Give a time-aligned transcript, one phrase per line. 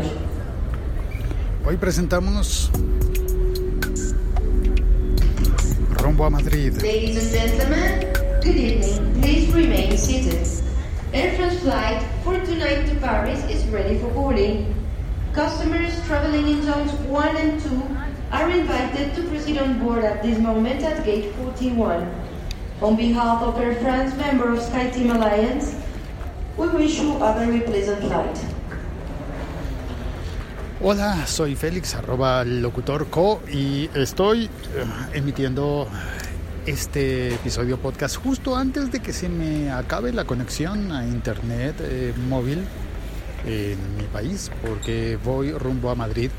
[0.00, 0.12] voyage.
[1.64, 2.70] Hoy presentamos
[6.02, 6.80] rumbo a Madrid.
[6.82, 9.20] Ladies and gentlemen, good evening.
[9.20, 10.46] Please remain seated.
[11.12, 14.74] Air France flight 429 to Paris is ready for boarding.
[15.32, 17.96] Customers traveling in zones 1 and 2
[18.32, 22.08] are invited to proceed on board at this moment at gate 41.
[22.80, 25.74] On behalf of Air France, member of SkyTeam Alliance,
[26.56, 28.57] we wish you a very pleasant flight.
[30.80, 34.48] Hola, soy Félix, arroba locutorco y estoy eh,
[35.12, 35.88] emitiendo
[36.66, 42.14] este episodio podcast justo antes de que se me acabe la conexión a internet eh,
[42.28, 42.60] móvil
[43.44, 46.30] en mi país porque voy rumbo a Madrid.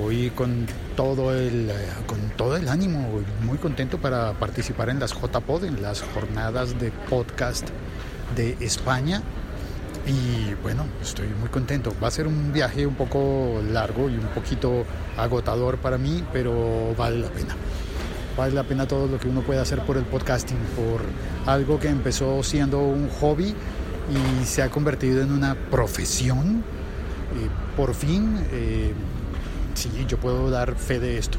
[0.00, 1.74] Voy con todo el eh,
[2.06, 6.92] con todo el ánimo, muy contento para participar en las JPod, en las jornadas de
[7.10, 7.68] podcast
[8.36, 9.20] de España
[10.06, 11.94] y bueno, estoy muy contento.
[12.02, 14.84] Va a ser un viaje un poco largo y un poquito
[15.16, 17.54] agotador para mí, pero vale la pena.
[18.36, 21.02] Vale la pena todo lo que uno puede hacer por el podcasting, por
[21.52, 23.54] algo que empezó siendo un hobby
[24.10, 26.64] y se ha convertido en una profesión.
[27.34, 28.92] Eh, por fin, eh,
[29.74, 31.38] sí, yo puedo dar fe de esto.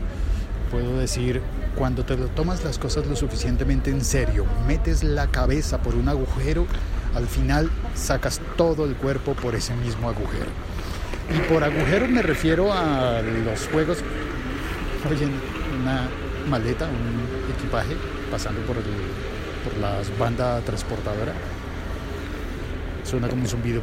[0.71, 1.41] Puedo decir,
[1.75, 6.07] cuando te lo tomas las cosas lo suficientemente en serio, metes la cabeza por un
[6.07, 6.65] agujero,
[7.15, 10.51] al final sacas todo el cuerpo por ese mismo agujero.
[11.33, 13.99] Y por agujero me refiero a los juegos,
[15.09, 15.27] oye,
[15.81, 16.07] una
[16.49, 17.95] maleta, un equipaje
[18.29, 18.83] pasando por, el,
[19.63, 21.33] por la banda transportadora.
[23.03, 23.81] Suena como un zumbido.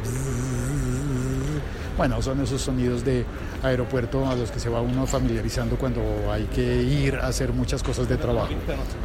[1.97, 3.25] Bueno, son esos sonidos de
[3.61, 6.01] aeropuerto a los que se va uno familiarizando cuando
[6.31, 8.53] hay que ir a hacer muchas cosas de trabajo.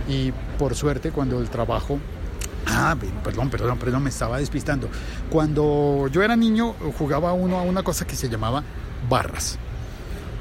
[0.09, 1.99] Y por suerte, cuando el trabajo
[2.67, 4.89] Ah, perdón, perdón, perdón, me estaba despistando.
[5.31, 8.63] Cuando yo era niño jugaba uno a una cosa que se llamaba
[9.09, 9.59] barras,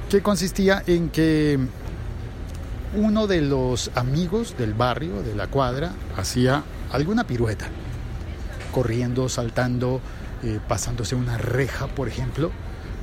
[0.09, 1.59] que consistía en que
[2.95, 7.67] uno de los amigos del barrio, de la cuadra, hacía alguna pirueta,
[8.73, 10.01] corriendo, saltando,
[10.43, 12.51] eh, pasándose una reja, por ejemplo,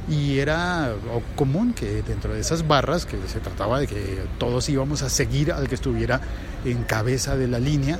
[0.08, 0.94] y era
[1.36, 5.52] común que dentro de esas barras, que se trataba de que todos íbamos a seguir
[5.52, 6.20] al que estuviera
[6.64, 7.98] en cabeza de la línea,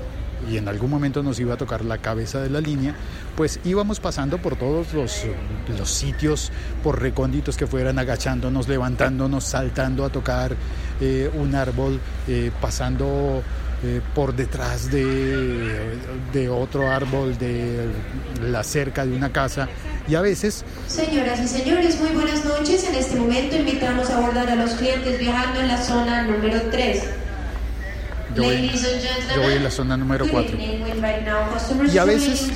[0.50, 2.94] y en algún momento nos iba a tocar la cabeza de la línea,
[3.36, 5.24] pues íbamos pasando por todos los,
[5.78, 6.50] los sitios,
[6.82, 10.54] por recónditos que fueran agachándonos, levantándonos, saltando a tocar
[11.00, 13.42] eh, un árbol, eh, pasando
[13.84, 15.98] eh, por detrás de,
[16.32, 17.88] de otro árbol, de
[18.40, 19.68] la cerca de una casa
[20.08, 20.64] y a veces...
[20.86, 22.84] Señoras y señores, muy buenas noches.
[22.84, 27.21] En este momento invitamos a abordar a los clientes viajando en la zona número 3.
[28.34, 28.70] Yo voy,
[29.34, 30.56] yo voy en la zona número 4.
[31.92, 32.52] Y a veces...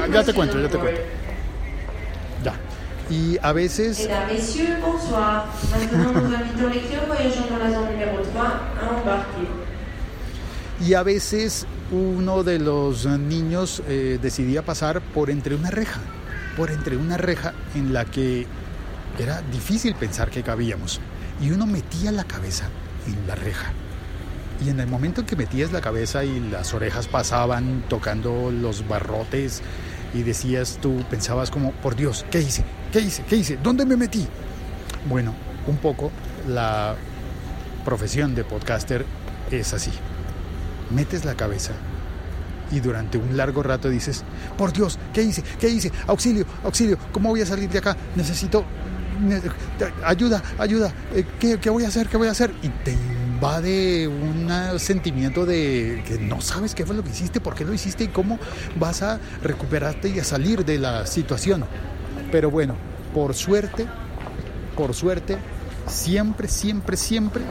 [0.00, 1.00] Ah, Ya te cuento, ya te cuento.
[2.42, 2.54] Ya.
[3.10, 3.98] Y a veces...
[4.00, 5.46] Mesdames, messieurs, bonsoir.
[5.70, 9.48] Maintenant, nous invitons les clients voyageant dans la zone numéro 3 à embarquer.
[10.80, 16.00] Y a veces uno de los niños eh, decidía pasar por entre una reja,
[16.56, 18.46] por entre una reja en la que
[19.18, 21.00] era difícil pensar que cabíamos.
[21.40, 22.68] Y uno metía la cabeza
[23.06, 23.72] en la reja.
[24.64, 28.86] Y en el momento en que metías la cabeza y las orejas pasaban tocando los
[28.86, 29.62] barrotes
[30.14, 32.64] y decías tú, pensabas como, por Dios, ¿qué hice?
[32.92, 33.24] ¿Qué hice?
[33.28, 33.58] ¿Qué hice?
[33.62, 34.26] ¿Dónde me metí?
[35.08, 35.34] Bueno,
[35.66, 36.10] un poco
[36.48, 36.94] la
[37.84, 39.04] profesión de podcaster
[39.50, 39.90] es así.
[40.90, 41.72] Metes la cabeza
[42.70, 44.22] y durante un largo rato dices,
[44.56, 45.42] por Dios, ¿qué hice?
[45.58, 45.90] ¿Qué hice?
[46.06, 47.96] Auxilio, auxilio, ¿cómo voy a salir de acá?
[48.16, 48.64] Necesito
[49.20, 49.42] ne-
[50.04, 52.08] ayuda, ayuda, Eh, ¿qué, qué voy a hacer?
[52.08, 52.52] ¿Qué voy a hacer?
[52.62, 52.96] Y te
[53.34, 57.74] invade un sentimiento de que no sabes qué fue lo que hiciste, por qué lo
[57.74, 58.38] hiciste y cómo
[58.76, 61.64] vas a recuperarte y a salir de la situación.
[62.30, 62.76] Pero bueno,
[63.12, 63.86] por suerte,
[64.76, 65.36] por suerte,
[65.88, 67.42] siempre, siempre, siempre.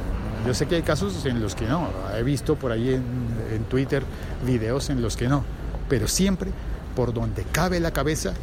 [0.47, 1.89] Yo sé que hay casos en los que no.
[2.17, 3.03] He visto por ahí en,
[3.51, 4.03] en Twitter
[4.45, 5.43] videos en los que no.
[5.89, 6.51] Pero siempre,
[6.95, 8.33] por donde cabe la cabeza,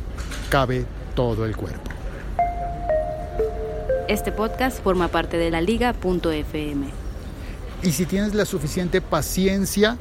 [0.50, 0.84] cabe
[1.14, 1.90] todo el cuerpo.
[4.08, 6.99] Este podcast forma parte de la liga.fm.
[7.82, 9.96] Y si tienes la suficiente paciencia,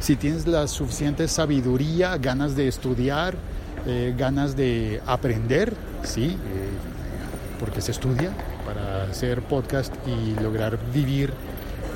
[0.00, 3.36] si tienes la suficiente sabiduría, ganas de estudiar,
[3.86, 5.72] eh, ganas de aprender,
[6.02, 6.36] sí, eh,
[7.60, 8.32] porque se estudia
[8.66, 11.32] para hacer podcast y lograr vivir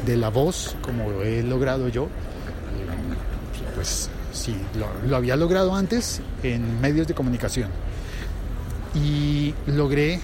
[0.06, 2.08] de la voz como he logrado yo, eh,
[3.74, 7.70] pues sí, lo, lo había logrado antes en medios de comunicación.
[8.94, 10.20] Y logré,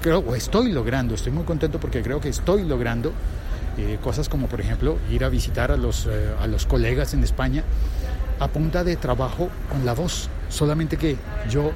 [0.00, 3.12] creo, o estoy logrando, estoy muy contento porque creo que estoy logrando
[3.78, 7.22] eh, cosas como por ejemplo ir a visitar a los, eh, a los colegas en
[7.22, 7.62] España
[8.40, 10.28] a punta de trabajo con la voz.
[10.48, 11.16] Solamente que
[11.50, 11.72] yo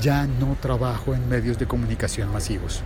[0.00, 2.82] ya no trabajo en medios de comunicación masivos.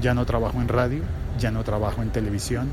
[0.00, 1.02] Ya no trabajo en radio,
[1.38, 2.68] ya no trabajo en televisión.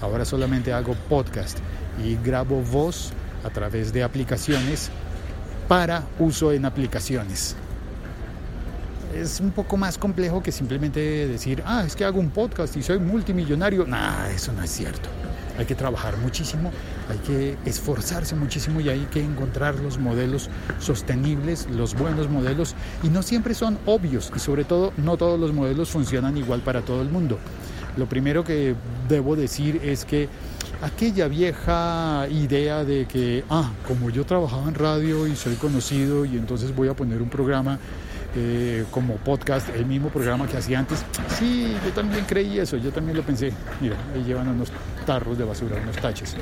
[0.00, 1.58] Ahora solamente hago podcast
[2.02, 3.12] y grabo voz
[3.44, 4.90] a través de aplicaciones
[5.68, 7.56] para uso en aplicaciones.
[9.14, 12.82] Es un poco más complejo que simplemente decir, ah, es que hago un podcast y
[12.82, 13.86] soy multimillonario.
[13.86, 15.08] Nah, eso no es cierto.
[15.56, 16.72] Hay que trabajar muchísimo,
[17.08, 20.50] hay que esforzarse muchísimo y hay que encontrar los modelos
[20.80, 22.74] sostenibles, los buenos modelos,
[23.04, 26.80] y no siempre son obvios y sobre todo no todos los modelos funcionan igual para
[26.80, 27.38] todo el mundo.
[27.96, 28.74] Lo primero que
[29.08, 30.28] debo decir es que
[30.82, 36.36] aquella vieja idea de que, ah, como yo trabajaba en radio y soy conocido y
[36.36, 37.78] entonces voy a poner un programa
[38.36, 41.04] eh, como podcast, el mismo programa que hacía antes,
[41.38, 43.52] sí, yo también creí eso, yo también lo pensé.
[43.80, 44.70] Mira, ahí llevan unos
[45.06, 46.36] tarros de basura, unos taches.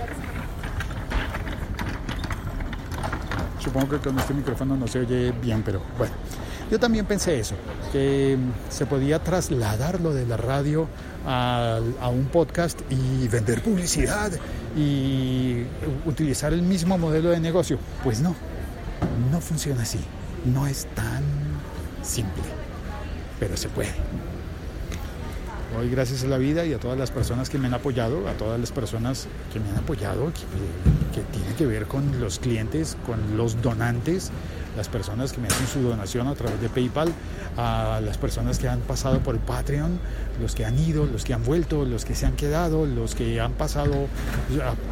[3.58, 6.14] Supongo que con este micrófono no se oye bien, pero bueno.
[6.70, 7.54] Yo también pensé eso,
[7.92, 8.38] que
[8.70, 10.88] se podía trasladar lo de la radio
[11.26, 11.78] a,
[12.10, 14.32] un podcast y vender publicidad
[14.74, 15.64] y
[16.06, 17.78] utilizar el mismo modelo de negocio.
[18.02, 18.34] Pues no,
[19.30, 20.00] no funciona así.
[20.46, 21.22] No es tan
[22.02, 22.42] simple,
[23.38, 23.92] pero se puede.
[25.78, 28.32] Hoy gracias a la vida y a todas las personas que me han apoyado, a
[28.32, 32.96] todas las personas que me han apoyado, que, que tiene que ver con los clientes,
[33.06, 34.30] con los donantes,
[34.76, 37.12] las personas que me hacen su donación a través de PayPal,
[37.56, 39.98] a las personas que han pasado por Patreon,
[40.40, 43.40] los que han ido, los que han vuelto, los que se han quedado, los que
[43.40, 44.06] han pasado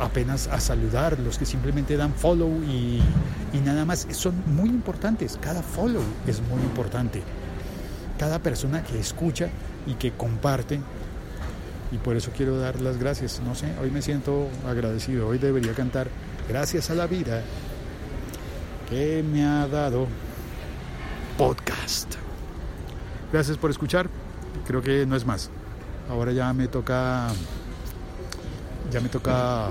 [0.00, 3.00] apenas a saludar, los que simplemente dan follow y,
[3.52, 4.06] y nada más.
[4.10, 7.22] Son muy importantes, cada follow es muy importante.
[8.18, 9.48] Cada persona que escucha
[9.86, 10.80] y que comparte
[11.92, 13.40] y por eso quiero dar las gracias.
[13.44, 16.08] No sé, hoy me siento agradecido, hoy debería cantar
[16.48, 17.42] gracias a la vida
[18.90, 20.08] que me ha dado
[21.38, 22.16] podcast.
[23.32, 24.10] Gracias por escuchar.
[24.66, 25.48] Creo que no es más.
[26.10, 27.28] Ahora ya me toca
[28.90, 29.69] ya me toca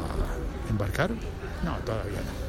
[0.69, 1.11] embarcar.
[1.65, 2.39] No, todavía no.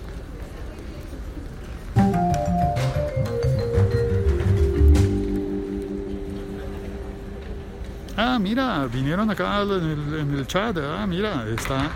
[8.17, 10.77] Ah, mira, vinieron acá en el, en el chat.
[10.79, 11.91] Ah, mira, está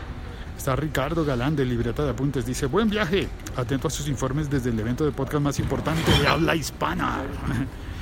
[0.56, 2.46] Está Ricardo Galán de Libreta de Apuntes.
[2.46, 3.28] Dice, buen viaje.
[3.56, 7.22] Atento a sus informes desde el evento de podcast más importante de habla hispana.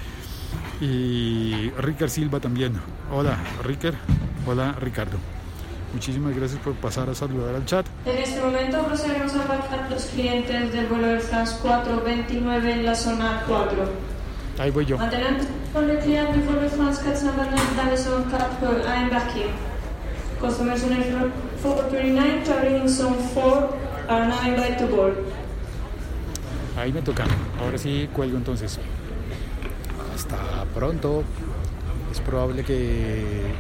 [0.80, 2.74] y Ricker Silva también.
[3.10, 3.94] Hola, Ricker.
[4.46, 5.18] Hola, Ricardo.
[5.92, 7.86] Muchísimas gracias por pasar a saludar al chat.
[8.06, 12.94] En este momento procedemos a apartar los clientes del vuelo de France 429 en la
[12.94, 14.12] zona 4.
[14.58, 14.98] Ahí voy yo.
[14.98, 19.50] Adelante con le client du vol de France 429 dans la zone 4 à embarquer.
[20.40, 20.92] Customers in
[21.62, 23.78] 29 Traveling Zone 4
[24.08, 25.14] are now invited to board.
[26.76, 27.24] Ahí me toca.
[27.60, 28.78] Ahora sí cuelgo entonces.
[30.14, 31.22] Hasta pronto.
[32.10, 33.54] Es probable que eh,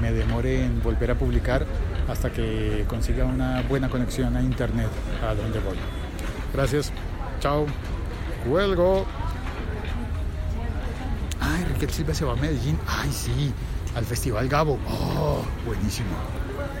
[0.00, 1.64] me demore en volver a publicar
[2.08, 4.88] hasta que consiga una buena conexión a internet
[5.22, 5.76] a donde voy.
[6.52, 6.92] Gracias.
[7.40, 7.66] Chao.
[8.48, 9.06] Cuelgo.
[11.40, 12.78] Ay, Riquel Silva se va a Medellín.
[12.86, 13.52] Ay, sí.
[13.94, 14.78] Al Festival Gabo.
[14.88, 16.08] Oh, buenísimo.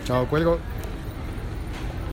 [0.08, 0.58] Chao, cuelgo.